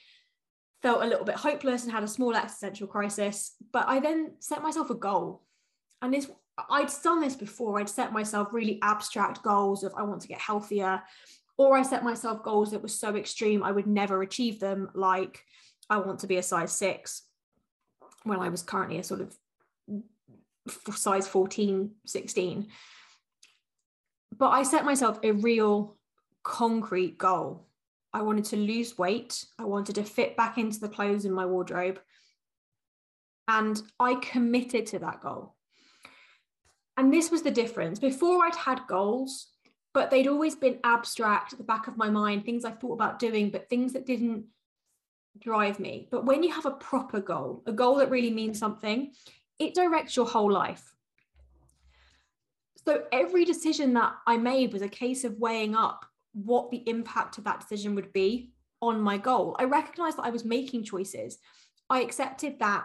felt 0.82 1.02
a 1.02 1.06
little 1.06 1.25
bit 1.25 1.37
hopeless 1.37 1.85
and 1.85 1.92
had 1.92 2.04
a 2.04 2.08
small 2.08 2.35
existential 2.35 2.87
crisis. 2.87 3.54
But 3.73 3.88
I 3.88 4.00
then 4.00 4.32
set 4.38 4.62
myself 4.62 4.90
a 4.90 4.94
goal. 4.94 5.42
And 6.02 6.14
this, 6.14 6.30
I'd 6.70 6.90
done 7.02 7.20
this 7.20 7.37
before. 7.37 7.78
I'd 7.78 7.88
set 7.88 8.12
myself 8.12 8.52
really 8.52 8.78
abstract 8.82 9.42
goals 9.42 9.82
of 9.82 9.92
I 9.97 10.02
want 10.02 10.23
to 10.23 10.28
get 10.28 10.38
healthier, 10.38 11.02
or 11.56 11.76
I 11.76 11.82
set 11.82 12.04
myself 12.04 12.44
goals 12.44 12.70
that 12.70 12.82
were 12.82 12.88
so 12.88 13.16
extreme 13.16 13.62
I 13.62 13.73
would 13.73 13.87
never 13.87 14.23
achieve 14.23 14.61
them, 14.61 14.90
like 14.94 15.44
I 15.90 15.99
want 15.99 16.20
to 16.20 16.26
be 16.26 16.37
a 16.37 16.42
size 16.42 16.73
six 16.73 17.23
when 18.23 18.38
I 18.38 18.49
was 18.49 18.62
currently 18.62 18.99
a 18.99 19.04
sort 19.04 19.20
of 19.20 19.37
size 20.94 21.26
14, 21.26 21.90
16. 22.06 22.68
But 24.37 24.50
I 24.50 24.62
set 24.62 24.85
myself 24.85 25.18
a 25.23 25.32
real 25.32 25.97
concrete 26.44 27.18
goal 27.18 27.67
I 28.12 28.22
wanted 28.22 28.44
to 28.46 28.56
lose 28.56 28.98
weight. 28.98 29.44
I 29.58 29.64
wanted 29.64 29.96
to 29.96 30.04
fit 30.04 30.36
back 30.36 30.58
into 30.58 30.80
the 30.80 30.88
clothes 30.88 31.24
in 31.24 31.32
my 31.32 31.46
wardrobe. 31.46 32.00
And 33.46 33.80
I 33.98 34.16
committed 34.16 34.86
to 34.86 34.98
that 35.00 35.20
goal. 35.20 35.54
And 36.96 37.12
this 37.12 37.30
was 37.30 37.42
the 37.42 37.50
difference. 37.50 37.98
Before 37.98 38.44
I'd 38.44 38.54
had 38.54 38.86
goals, 38.88 39.48
but 39.94 40.10
they'd 40.10 40.26
always 40.26 40.54
been 40.54 40.78
abstract 40.84 41.52
at 41.52 41.58
the 41.58 41.64
back 41.64 41.86
of 41.86 41.96
my 41.96 42.10
mind, 42.10 42.44
things 42.44 42.64
I 42.64 42.70
thought 42.70 42.94
about 42.94 43.18
doing, 43.18 43.50
but 43.50 43.68
things 43.68 43.92
that 43.92 44.06
didn't 44.06 44.46
drive 45.38 45.78
me. 45.78 46.08
But 46.10 46.24
when 46.24 46.42
you 46.42 46.52
have 46.52 46.66
a 46.66 46.72
proper 46.72 47.20
goal, 47.20 47.62
a 47.66 47.72
goal 47.72 47.96
that 47.96 48.10
really 48.10 48.30
means 48.30 48.58
something, 48.58 49.12
it 49.58 49.74
directs 49.74 50.16
your 50.16 50.26
whole 50.26 50.50
life. 50.50 50.94
So 52.84 53.04
every 53.12 53.44
decision 53.44 53.94
that 53.94 54.14
I 54.26 54.36
made 54.36 54.72
was 54.72 54.82
a 54.82 54.88
case 54.88 55.24
of 55.24 55.38
weighing 55.38 55.74
up 55.74 56.04
what 56.45 56.71
the 56.71 56.83
impact 56.88 57.38
of 57.38 57.45
that 57.45 57.61
decision 57.61 57.95
would 57.95 58.12
be 58.12 58.52
on 58.80 59.00
my 59.00 59.18
goal. 59.18 59.57
I 59.59 59.64
recognized 59.64 60.18
that 60.18 60.26
I 60.26 60.30
was 60.30 60.45
making 60.45 60.85
choices 60.85 61.38
I 61.90 62.00
accepted 62.00 62.59
that 62.59 62.85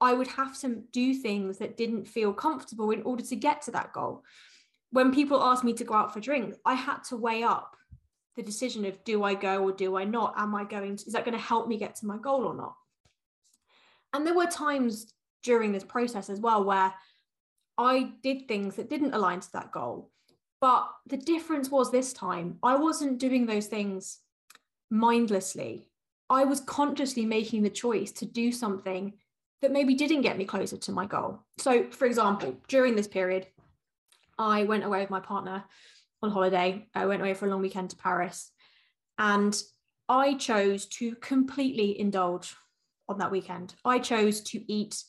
I 0.00 0.14
would 0.14 0.28
have 0.28 0.58
to 0.60 0.82
do 0.92 1.14
things 1.14 1.58
that 1.58 1.76
didn't 1.76 2.06
feel 2.06 2.32
comfortable 2.32 2.90
in 2.90 3.02
order 3.02 3.24
to 3.24 3.36
get 3.36 3.62
to 3.62 3.70
that 3.72 3.92
goal. 3.92 4.22
When 4.90 5.12
people 5.12 5.42
asked 5.42 5.64
me 5.64 5.72
to 5.74 5.84
go 5.84 5.94
out 5.94 6.12
for 6.12 6.20
drinks, 6.20 6.56
I 6.64 6.74
had 6.74 7.04
to 7.04 7.16
weigh 7.16 7.42
up 7.42 7.76
the 8.36 8.42
decision 8.42 8.84
of 8.84 9.02
do 9.04 9.24
I 9.24 9.34
go 9.34 9.64
or 9.64 9.72
do 9.72 9.96
I 9.96 10.04
not? 10.04 10.34
Am 10.36 10.54
I 10.54 10.64
going 10.64 10.96
to, 10.96 11.06
is 11.06 11.12
that 11.14 11.24
going 11.24 11.36
to 11.36 11.42
help 11.42 11.66
me 11.66 11.76
get 11.76 11.96
to 11.96 12.06
my 12.06 12.16
goal 12.16 12.44
or 12.44 12.54
not? 12.54 12.74
And 14.12 14.26
there 14.26 14.36
were 14.36 14.46
times 14.46 15.12
during 15.42 15.72
this 15.72 15.84
process 15.84 16.30
as 16.30 16.40
well 16.40 16.64
where 16.64 16.94
I 17.76 18.12
did 18.22 18.46
things 18.46 18.76
that 18.76 18.90
didn't 18.90 19.14
align 19.14 19.40
to 19.40 19.52
that 19.52 19.72
goal. 19.72 20.10
But 20.60 20.88
the 21.06 21.16
difference 21.16 21.70
was 21.70 21.90
this 21.90 22.12
time, 22.12 22.58
I 22.62 22.76
wasn't 22.76 23.18
doing 23.18 23.46
those 23.46 23.66
things 23.66 24.18
mindlessly. 24.90 25.90
I 26.30 26.44
was 26.44 26.60
consciously 26.60 27.24
making 27.24 27.62
the 27.62 27.70
choice 27.70 28.12
to 28.12 28.26
do 28.26 28.52
something 28.52 29.14
that 29.62 29.72
maybe 29.72 29.94
didn't 29.94 30.22
get 30.22 30.38
me 30.38 30.44
closer 30.44 30.76
to 30.76 30.92
my 30.92 31.06
goal. 31.06 31.40
So, 31.58 31.90
for 31.90 32.06
example, 32.06 32.56
during 32.68 32.94
this 32.94 33.08
period, 33.08 33.46
I 34.38 34.64
went 34.64 34.84
away 34.84 35.00
with 35.00 35.10
my 35.10 35.20
partner 35.20 35.64
on 36.22 36.30
holiday. 36.30 36.86
I 36.94 37.06
went 37.06 37.22
away 37.22 37.34
for 37.34 37.46
a 37.46 37.50
long 37.50 37.62
weekend 37.62 37.90
to 37.90 37.96
Paris. 37.96 38.50
And 39.18 39.60
I 40.08 40.34
chose 40.34 40.86
to 40.86 41.14
completely 41.16 41.98
indulge 41.98 42.54
on 43.08 43.18
that 43.18 43.30
weekend. 43.30 43.74
I 43.84 43.98
chose 43.98 44.40
to 44.42 44.72
eat 44.72 45.02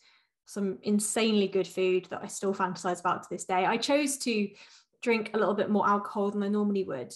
some 0.46 0.80
insanely 0.82 1.48
good 1.48 1.68
food 1.68 2.08
that 2.10 2.22
I 2.24 2.28
still 2.28 2.56
fantasize 2.56 3.00
about 3.02 3.24
to 3.24 3.30
this 3.30 3.46
day. 3.46 3.66
I 3.66 3.78
chose 3.78 4.18
to 4.20 4.50
drink 5.02 5.32
a 5.34 5.38
little 5.38 5.54
bit 5.54 5.70
more 5.70 5.88
alcohol 5.88 6.32
than 6.32 6.44
I 6.44 6.50
normally 6.50 6.84
would. 6.84 7.14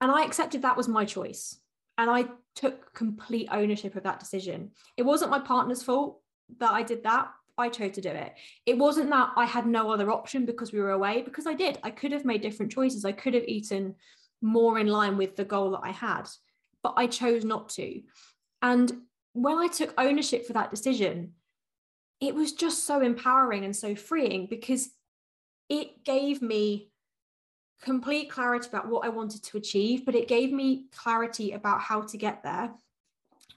And 0.00 0.10
I 0.10 0.24
accepted 0.24 0.62
that 0.62 0.76
was 0.76 0.88
my 0.88 1.04
choice. 1.04 1.58
And 1.96 2.10
I 2.10 2.26
took 2.56 2.92
complete 2.94 3.48
ownership 3.52 3.96
of 3.96 4.02
that 4.02 4.20
decision. 4.20 4.70
It 4.96 5.02
wasn't 5.02 5.30
my 5.30 5.38
partner's 5.38 5.82
fault 5.82 6.20
that 6.58 6.72
I 6.72 6.82
did 6.82 7.04
that. 7.04 7.28
I 7.56 7.68
chose 7.68 7.92
to 7.92 8.00
do 8.00 8.08
it. 8.08 8.34
It 8.66 8.76
wasn't 8.76 9.10
that 9.10 9.30
I 9.36 9.44
had 9.44 9.66
no 9.66 9.92
other 9.92 10.10
option 10.10 10.44
because 10.44 10.72
we 10.72 10.80
were 10.80 10.90
away, 10.90 11.22
because 11.22 11.46
I 11.46 11.54
did. 11.54 11.78
I 11.84 11.90
could 11.90 12.10
have 12.10 12.24
made 12.24 12.42
different 12.42 12.72
choices. 12.72 13.04
I 13.04 13.12
could 13.12 13.34
have 13.34 13.44
eaten 13.44 13.94
more 14.42 14.78
in 14.78 14.88
line 14.88 15.16
with 15.16 15.36
the 15.36 15.44
goal 15.44 15.70
that 15.70 15.82
I 15.84 15.92
had, 15.92 16.24
but 16.82 16.94
I 16.96 17.06
chose 17.06 17.44
not 17.44 17.68
to. 17.70 18.02
And 18.60 18.92
when 19.34 19.56
I 19.56 19.68
took 19.68 19.94
ownership 19.98 20.46
for 20.46 20.52
that 20.54 20.70
decision, 20.70 21.32
it 22.20 22.34
was 22.34 22.52
just 22.52 22.84
so 22.84 23.00
empowering 23.00 23.64
and 23.64 23.74
so 23.74 23.94
freeing 23.94 24.46
because 24.48 24.88
it 25.68 26.04
gave 26.04 26.42
me 26.42 26.90
complete 27.82 28.30
clarity 28.30 28.68
about 28.68 28.88
what 28.88 29.04
I 29.04 29.10
wanted 29.10 29.42
to 29.44 29.56
achieve, 29.56 30.04
but 30.04 30.14
it 30.14 30.28
gave 30.28 30.52
me 30.52 30.86
clarity 30.94 31.52
about 31.52 31.80
how 31.80 32.02
to 32.02 32.16
get 32.16 32.42
there. 32.42 32.72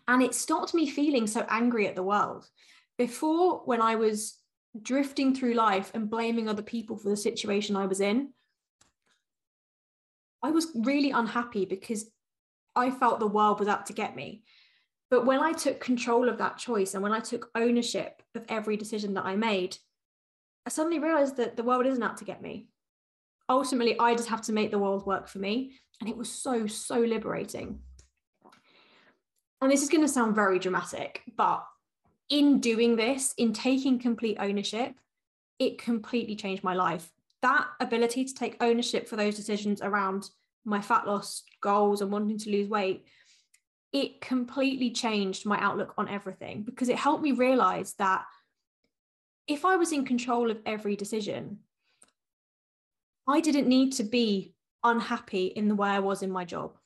And 0.08 0.22
it 0.22 0.34
stopped 0.34 0.74
me 0.74 0.90
feeling 0.90 1.28
so 1.28 1.46
angry 1.50 1.88
at 1.88 1.96
the 1.96 2.04
world. 2.04 2.48
Before, 2.98 3.62
when 3.66 3.82
I 3.82 3.96
was 3.96 4.38
drifting 4.82 5.36
through 5.36 5.54
life 5.54 5.92
and 5.94 6.10
blaming 6.10 6.48
other 6.48 6.62
people 6.62 6.98
for 6.98 7.10
the 7.10 7.18
situation 7.18 7.76
I 7.76 7.86
was 7.86 8.02
in, 8.02 8.30
I 10.44 10.52
was 10.52 10.68
really 10.76 11.12
unhappy 11.12 11.66
because 11.66 12.10
I 12.76 12.92
felt 12.92 13.20
the 13.20 13.28
world 13.28 13.60
was 13.60 13.68
out 13.68 13.88
to 13.88 13.94
get 13.94 14.16
me. 14.16 14.44
But 15.10 15.26
when 15.26 15.40
I 15.40 15.54
took 15.54 15.80
control 15.80 16.30
of 16.30 16.38
that 16.38 16.58
choice 16.58 16.94
and 16.94 17.02
when 17.02 17.14
I 17.14 17.20
took 17.20 17.50
ownership 17.56 18.22
of 18.36 18.44
every 18.50 18.78
decision 18.78 19.14
that 19.16 19.26
I 19.26 19.36
made, 19.36 19.78
I 20.68 20.70
suddenly 20.70 21.00
realized 21.00 21.38
that 21.38 21.56
the 21.56 21.64
world 21.64 21.86
isn't 21.86 22.04
out 22.04 22.18
to 22.18 22.26
get 22.26 22.42
me. 22.42 22.68
Ultimately, 23.48 23.98
I 23.98 24.16
just 24.16 24.28
have 24.28 24.42
to 24.42 24.52
make 24.52 24.70
the 24.70 24.78
world 24.78 25.06
work 25.06 25.30
for 25.30 25.40
me. 25.40 25.72
And 26.02 26.10
it 26.10 26.18
was 26.18 26.30
so, 26.30 26.68
so 26.68 27.00
liberating. 27.00 27.80
And 29.62 29.72
this 29.72 29.82
is 29.82 29.88
going 29.88 30.02
to 30.02 30.10
sound 30.10 30.36
very 30.36 30.60
dramatic, 30.60 31.22
but 31.38 31.66
in 32.30 32.60
doing 32.60 32.98
this, 32.98 33.34
in 33.38 33.54
taking 33.54 33.98
complete 33.98 34.36
ownership, 34.42 34.94
it 35.58 35.78
completely 35.78 36.36
changed 36.36 36.66
my 36.66 36.74
life. 36.74 37.10
That 37.42 37.66
ability 37.80 38.26
to 38.26 38.34
take 38.34 38.62
ownership 38.62 39.08
for 39.08 39.16
those 39.16 39.38
decisions 39.38 39.82
around 39.82 40.30
my 40.66 40.82
fat 40.82 41.08
loss 41.08 41.44
goals 41.62 42.02
and 42.02 42.12
wanting 42.12 42.40
to 42.40 42.52
lose 42.52 42.68
weight 42.68 43.06
it 43.94 44.20
completely 44.22 44.92
changed 44.92 45.46
my 45.46 45.58
outlook 45.60 45.94
on 45.98 46.10
everything 46.10 46.62
because 46.64 46.90
it 46.90 46.98
helped 46.98 47.24
me 47.24 47.32
realize 47.32 47.94
that 47.94 48.26
if 49.48 49.66
I 49.66 49.76
was 49.76 49.92
in 49.92 50.06
control 50.06 50.52
of 50.52 50.60
every 50.66 50.96
decision, 50.96 51.60
I 53.28 53.42
didn't 53.42 53.68
need 53.68 53.94
to 53.94 54.04
be 54.04 54.54
unhappy 54.84 55.48
in 55.48 55.68
the 55.68 55.76
way 55.76 55.90
I 55.90 56.00
was 56.00 56.24
in 56.24 56.32
my 56.32 56.46
job. 56.46 56.78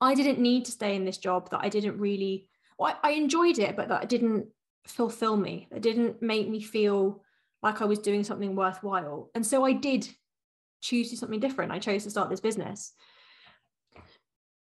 I 0.00 0.14
didn't 0.14 0.38
need 0.38 0.64
to 0.66 0.72
stay 0.72 0.96
in 0.96 1.04
this 1.04 1.18
job 1.18 1.50
that 1.50 1.60
I 1.60 1.68
didn't 1.68 1.98
really, 1.98 2.48
well, 2.78 2.98
I 3.02 3.12
enjoyed 3.12 3.58
it, 3.58 3.76
but 3.76 3.88
that 3.88 4.08
didn't 4.08 4.46
fulfill 4.86 5.36
me. 5.36 5.68
It 5.74 5.82
didn't 5.82 6.20
make 6.20 6.48
me 6.48 6.60
feel 6.60 7.22
like 7.62 7.80
I 7.80 7.86
was 7.86 8.00
doing 8.00 8.24
something 8.24 8.54
worthwhile. 8.54 9.30
And 9.34 9.46
so 9.46 9.64
I 9.64 9.72
did 9.72 10.08
choose 10.82 11.10
to 11.10 11.16
something 11.16 11.40
different. 11.40 11.72
I 11.72 11.78
chose 11.78 12.04
to 12.04 12.10
start 12.10 12.28
this 12.28 12.40
business 12.40 12.92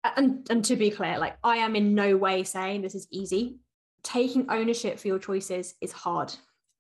and 0.05 0.47
and 0.51 0.65
to 0.65 0.77
be 0.77 0.91
clear 0.91 1.19
like 1.19 1.37
i 1.45 1.57
am 1.57 1.77
in 1.77 1.95
no 1.95 2.17
way 2.17 2.43
saying 2.43 2.83
this 2.83 2.95
is 2.95 3.07
easy 3.11 3.57
taking 4.03 4.51
ownership 4.51 4.99
for 4.99 5.09
your 5.09 5.19
choices 5.19 5.75
is 5.81 5.93
hard 5.93 6.33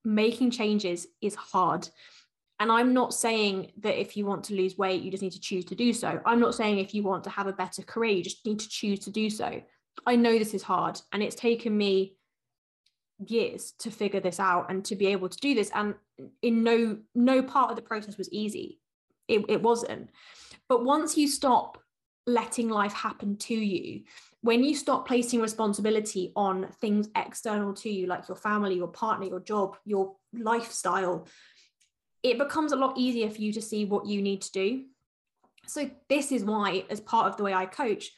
making 0.04 0.50
changes 0.50 1.06
is 1.20 1.34
hard. 1.34 1.88
And 2.60 2.70
i'm 2.70 2.94
not 2.94 3.12
saying 3.12 3.72
that 3.78 4.00
if 4.00 4.16
you 4.16 4.24
want 4.24 4.44
to 4.44 4.54
lose 4.54 4.78
weight 4.78 5.02
you 5.02 5.10
just 5.10 5.22
need 5.22 5.32
to 5.32 5.40
choose 5.40 5.64
to 5.66 5.74
do 5.74 5.92
so. 5.92 6.20
I'm 6.24 6.38
not 6.38 6.54
saying 6.54 6.78
if 6.78 6.94
you 6.94 7.02
want 7.02 7.24
to 7.24 7.30
have 7.30 7.48
a 7.48 7.52
better 7.52 7.82
career 7.82 8.12
you 8.12 8.22
just 8.22 8.46
need 8.46 8.60
to 8.60 8.68
choose 8.68 9.00
to 9.00 9.10
do 9.10 9.28
so. 9.30 9.60
I 10.06 10.16
know 10.16 10.38
this 10.38 10.54
is 10.54 10.62
hard 10.62 11.00
and 11.12 11.22
it's 11.22 11.34
taken 11.34 11.76
me 11.76 12.16
years 13.26 13.72
to 13.78 13.90
figure 13.90 14.20
this 14.20 14.40
out 14.40 14.70
and 14.70 14.84
to 14.86 14.96
be 14.96 15.06
able 15.06 15.28
to 15.28 15.38
do 15.38 15.54
this. 15.54 15.70
And 15.74 15.94
in 16.42 16.62
no 16.62 16.98
no 17.14 17.42
part 17.42 17.70
of 17.70 17.76
the 17.76 17.82
process 17.82 18.16
was 18.16 18.32
easy. 18.32 18.80
It, 19.28 19.44
it 19.48 19.62
wasn't. 19.62 20.10
But 20.68 20.84
once 20.84 21.16
you 21.16 21.28
stop 21.28 21.78
letting 22.26 22.68
life 22.68 22.92
happen 22.92 23.36
to 23.36 23.54
you 23.54 24.02
when 24.42 24.62
you 24.62 24.74
stop 24.74 25.06
placing 25.06 25.40
responsibility 25.40 26.32
on 26.36 26.68
things 26.80 27.08
external 27.16 27.72
to 27.72 27.90
you 27.90 28.06
like 28.06 28.28
your 28.28 28.36
family 28.36 28.76
your 28.76 28.88
partner 28.88 29.26
your 29.26 29.40
job 29.40 29.76
your 29.84 30.16
lifestyle 30.32 31.26
it 32.22 32.38
becomes 32.38 32.72
a 32.72 32.76
lot 32.76 32.96
easier 32.96 33.28
for 33.28 33.40
you 33.40 33.52
to 33.52 33.62
see 33.62 33.84
what 33.84 34.06
you 34.06 34.22
need 34.22 34.42
to 34.42 34.52
do. 34.52 34.84
So 35.66 35.90
this 36.08 36.32
is 36.32 36.44
why 36.44 36.84
as 36.90 37.00
part 37.00 37.26
of 37.26 37.36
the 37.36 37.42
way 37.42 37.54
i 37.54 37.66
coach 37.66 38.10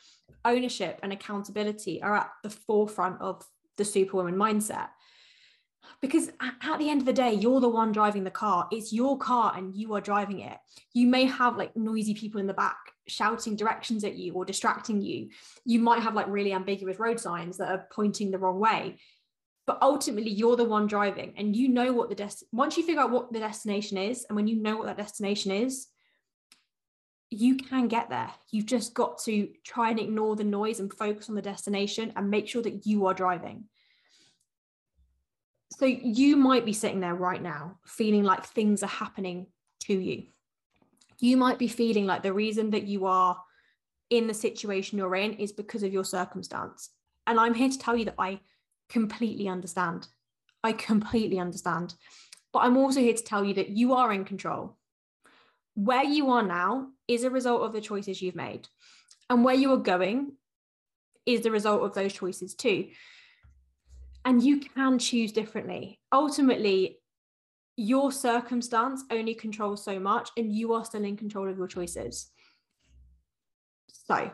ownership 0.44 1.00
and 1.02 1.12
accountability 1.12 2.02
are 2.02 2.16
at 2.16 2.30
the 2.42 2.50
forefront 2.50 3.20
of 3.20 3.42
the 3.76 3.84
superwoman 3.84 4.34
mindset. 4.34 4.88
Because 6.00 6.30
at 6.40 6.78
the 6.78 6.90
end 6.90 7.00
of 7.00 7.06
the 7.06 7.12
day 7.12 7.34
you're 7.34 7.60
the 7.60 7.68
one 7.68 7.92
driving 7.92 8.24
the 8.24 8.30
car. 8.30 8.68
It's 8.70 8.92
your 8.92 9.18
car 9.18 9.54
and 9.56 9.74
you 9.74 9.94
are 9.94 10.00
driving 10.00 10.40
it. 10.40 10.56
You 10.92 11.06
may 11.06 11.24
have 11.24 11.56
like 11.56 11.76
noisy 11.76 12.14
people 12.14 12.40
in 12.40 12.46
the 12.46 12.54
back 12.54 12.76
shouting 13.06 13.56
directions 13.56 14.04
at 14.04 14.14
you 14.14 14.32
or 14.32 14.44
distracting 14.44 15.00
you 15.00 15.28
you 15.64 15.78
might 15.78 16.02
have 16.02 16.14
like 16.14 16.26
really 16.28 16.52
ambiguous 16.52 16.98
road 16.98 17.20
signs 17.20 17.58
that 17.58 17.70
are 17.70 17.86
pointing 17.92 18.30
the 18.30 18.38
wrong 18.38 18.58
way. 18.58 18.98
But 19.66 19.78
ultimately 19.80 20.30
you're 20.30 20.56
the 20.56 20.64
one 20.64 20.86
driving 20.86 21.34
and 21.36 21.56
you 21.56 21.68
know 21.68 21.92
what 21.92 22.08
the 22.10 22.14
dest 22.14 22.44
once 22.52 22.76
you 22.76 22.84
figure 22.84 23.00
out 23.00 23.10
what 23.10 23.32
the 23.32 23.38
destination 23.38 23.96
is 23.96 24.26
and 24.28 24.36
when 24.36 24.46
you 24.46 24.56
know 24.56 24.76
what 24.76 24.86
that 24.86 24.98
destination 24.98 25.52
is 25.52 25.88
you 27.30 27.56
can 27.56 27.88
get 27.88 28.10
there. 28.10 28.30
You've 28.50 28.66
just 28.66 28.94
got 28.94 29.18
to 29.24 29.48
try 29.64 29.90
and 29.90 29.98
ignore 29.98 30.36
the 30.36 30.44
noise 30.44 30.80
and 30.80 30.92
focus 30.92 31.28
on 31.28 31.34
the 31.34 31.42
destination 31.42 32.12
and 32.16 32.30
make 32.30 32.48
sure 32.48 32.62
that 32.62 32.86
you 32.86 33.06
are 33.06 33.14
driving. 33.14 33.64
So 35.72 35.86
you 35.86 36.36
might 36.36 36.64
be 36.64 36.72
sitting 36.72 37.00
there 37.00 37.14
right 37.14 37.42
now 37.42 37.78
feeling 37.86 38.22
like 38.22 38.44
things 38.44 38.82
are 38.82 38.88
happening 38.88 39.46
to 39.84 39.94
you. 39.94 40.24
You 41.18 41.36
might 41.36 41.58
be 41.58 41.68
feeling 41.68 42.06
like 42.06 42.22
the 42.22 42.32
reason 42.32 42.70
that 42.70 42.84
you 42.84 43.06
are 43.06 43.40
in 44.10 44.26
the 44.26 44.34
situation 44.34 44.98
you're 44.98 45.16
in 45.16 45.34
is 45.34 45.52
because 45.52 45.82
of 45.82 45.92
your 45.92 46.04
circumstance. 46.04 46.90
And 47.26 47.40
I'm 47.40 47.54
here 47.54 47.70
to 47.70 47.78
tell 47.78 47.96
you 47.96 48.04
that 48.06 48.16
I 48.18 48.40
completely 48.88 49.48
understand. 49.48 50.08
I 50.62 50.72
completely 50.72 51.38
understand. 51.38 51.94
But 52.52 52.60
I'm 52.60 52.76
also 52.76 53.00
here 53.00 53.14
to 53.14 53.24
tell 53.24 53.44
you 53.44 53.54
that 53.54 53.70
you 53.70 53.94
are 53.94 54.12
in 54.12 54.24
control. 54.24 54.76
Where 55.74 56.04
you 56.04 56.30
are 56.30 56.42
now 56.42 56.88
is 57.08 57.24
a 57.24 57.30
result 57.30 57.62
of 57.62 57.72
the 57.72 57.80
choices 57.80 58.22
you've 58.22 58.36
made. 58.36 58.68
And 59.28 59.44
where 59.44 59.54
you 59.54 59.72
are 59.72 59.78
going 59.78 60.32
is 61.26 61.40
the 61.40 61.50
result 61.50 61.82
of 61.82 61.94
those 61.94 62.12
choices 62.12 62.54
too 62.54 62.88
and 64.24 64.42
you 64.42 64.60
can 64.60 64.98
choose 64.98 65.32
differently. 65.32 66.00
Ultimately, 66.12 66.98
your 67.76 68.12
circumstance 68.12 69.04
only 69.10 69.34
controls 69.34 69.84
so 69.84 69.98
much, 69.98 70.30
and 70.36 70.54
you 70.54 70.72
are 70.72 70.84
still 70.84 71.04
in 71.04 71.16
control 71.16 71.48
of 71.48 71.56
your 71.56 71.66
choices. 71.66 72.30
So 73.88 74.30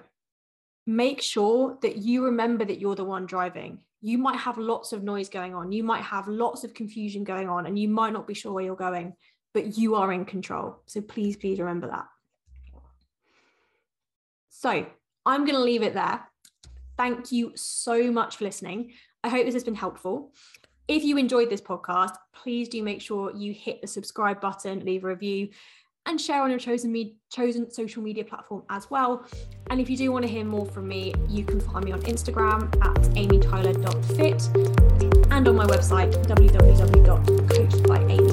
make 0.87 1.23
sure 1.23 1.79
that 1.83 1.97
you 1.97 2.25
remember 2.25 2.65
that 2.65 2.81
you're 2.81 2.95
the 2.95 3.05
one 3.05 3.27
driving. 3.27 3.83
You 4.03 4.19
might 4.19 4.39
have 4.39 4.59
lots 4.59 4.93
of 4.93 5.03
noise 5.03 5.29
going 5.29 5.55
on, 5.55 5.73
you 5.73 5.85
might 5.85 6.03
have 6.03 6.29
lots 6.29 6.65
of 6.65 6.75
confusion 6.75 7.25
going 7.25 7.49
on, 7.49 7.67
and 7.67 7.79
you 7.79 7.89
might 7.89 8.13
not 8.13 8.27
be 8.27 8.35
sure 8.35 8.53
where 8.53 8.65
you're 8.65 8.77
going, 8.77 9.15
but 9.55 9.79
you 9.79 9.95
are 9.95 10.13
in 10.13 10.25
control. 10.25 10.83
So 10.87 11.01
please, 11.01 11.37
please 11.37 11.59
remember 11.59 11.89
that. 11.89 12.07
So 14.49 14.87
I'm 15.25 15.45
going 15.45 15.57
to 15.57 15.63
leave 15.63 15.83
it 15.83 15.95
there 15.95 16.25
thank 17.01 17.33
you 17.33 17.51
so 17.55 18.13
much 18.13 18.37
for 18.37 18.45
listening. 18.45 18.93
I 19.25 19.31
hope 19.31 19.47
this 19.47 19.55
has 19.55 19.65
been 19.65 19.75
helpful. 19.75 20.35
If 20.91 21.05
you 21.05 21.17
enjoyed 21.19 21.49
this 21.49 21.61
podcast, 21.61 22.17
please 22.35 22.69
do 22.69 22.83
make 22.83 23.01
sure 23.01 23.33
you 23.33 23.53
hit 23.53 23.81
the 23.81 23.87
subscribe 23.87 24.41
button, 24.41 24.85
leave 24.85 25.05
a 25.05 25.07
review, 25.07 25.51
and 26.05 26.21
share 26.21 26.43
on 26.43 26.51
your 26.51 26.59
chosen 26.59 26.91
me- 26.91 27.15
chosen 27.31 27.71
social 27.71 28.03
media 28.03 28.25
platform 28.25 28.65
as 28.71 28.91
well. 28.91 29.25
And 29.69 29.81
if 29.81 29.89
you 29.89 29.97
do 29.97 30.11
want 30.11 30.25
to 30.25 30.29
hear 30.29 30.45
more 30.45 30.67
from 30.67 30.89
me, 30.89 31.15
you 31.29 31.45
can 31.45 31.61
find 31.61 31.85
me 31.85 31.93
on 31.93 32.03
Instagram 32.03 32.65
at 32.85 32.97
amytyler.fit 33.15 34.49
and 35.31 35.47
on 35.47 35.55
my 35.55 35.67
website 35.67 36.13
www.coachedbyamy.com 36.27 38.30